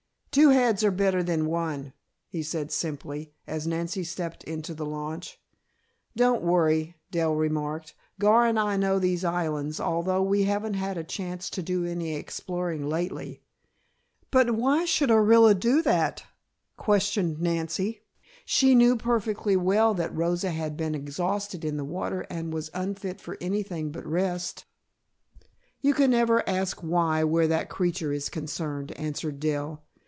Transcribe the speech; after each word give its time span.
"Two 0.31 0.51
heads 0.51 0.81
are 0.85 0.91
better 0.91 1.21
than 1.21 1.45
one," 1.45 1.91
he 2.29 2.41
said 2.41 2.71
simply, 2.71 3.33
as 3.47 3.67
Nancy 3.67 4.01
stepped 4.05 4.45
into 4.45 4.73
the 4.73 4.85
launch. 4.85 5.41
"Don't 6.15 6.41
worry," 6.41 6.95
Dell 7.11 7.35
remarked. 7.35 7.93
"Gar 8.17 8.45
and 8.45 8.57
I 8.57 8.77
know 8.77 8.97
those 8.97 9.25
islands, 9.25 9.81
although 9.81 10.21
we 10.23 10.43
haven't 10.43 10.75
had 10.75 10.97
a 10.97 11.03
chance 11.03 11.49
to 11.49 11.61
do 11.61 11.83
any 11.83 12.15
exploring 12.15 12.87
lately." 12.87 13.43
"But 14.31 14.51
why 14.55 14.85
should 14.85 15.09
Orilla 15.09 15.53
do 15.53 15.81
that?" 15.81 16.23
questioned 16.77 17.41
Nancy. 17.41 17.99
"She 18.45 18.73
knew 18.73 18.95
perfectly 18.95 19.57
well 19.57 19.93
that 19.95 20.15
Rosa 20.15 20.51
had 20.51 20.77
been 20.77 20.95
exhausted 20.95 21.65
in 21.65 21.75
the 21.75 21.83
water 21.83 22.21
and 22.29 22.53
was 22.53 22.71
unfit 22.73 23.19
for 23.19 23.37
anything 23.41 23.91
but 23.91 24.07
rest." 24.07 24.63
"You 25.81 25.93
can 25.93 26.11
never 26.11 26.47
ask 26.47 26.77
why, 26.81 27.25
where 27.25 27.47
that 27.49 27.67
creature 27.69 28.13
is 28.13 28.29
concerned," 28.29 28.93
answered 28.93 29.37
Dell. 29.41 29.83